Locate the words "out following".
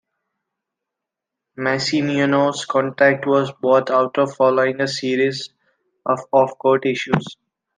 3.91-4.81